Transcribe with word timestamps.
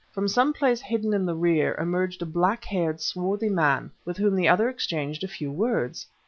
From 0.11 0.27
some 0.27 0.51
place 0.51 0.81
hidden 0.81 1.13
in 1.13 1.27
the 1.27 1.35
rear, 1.35 1.75
emerged 1.75 2.23
a 2.23 2.25
black 2.25 2.65
haired, 2.65 2.99
swarthy 2.99 3.49
man, 3.49 3.91
with 4.03 4.17
whom 4.17 4.35
the 4.35 4.47
other 4.47 4.67
exchanged 4.67 5.23
a 5.23 5.27
few 5.27 5.51
words. 5.51 6.07